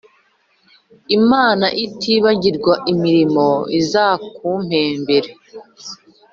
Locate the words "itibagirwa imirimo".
1.85-3.47